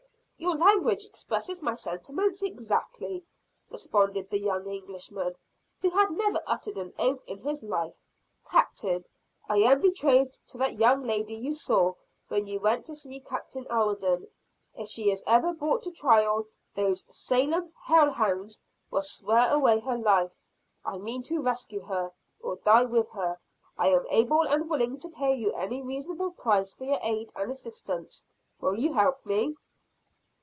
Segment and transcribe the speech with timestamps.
[0.41, 3.23] "Your language expresses my sentiments exactly!"
[3.69, 5.35] responded the young Englishman,
[5.83, 8.01] who had never uttered an oath in his life.
[8.51, 9.05] "Captain,
[9.47, 11.93] I am betrothed to that young lady you saw
[12.29, 14.29] when you went to see Captain Alden.
[14.73, 18.59] If she is ever brought to trial, those Salem hell hounds
[18.89, 20.43] will swear away her life.
[20.83, 23.37] I mean to rescue her or die with her.
[23.77, 27.51] I am able and willing to pay you any reasonable price for your aid and
[27.51, 28.25] assistance,
[28.59, 29.55] Will you help me?"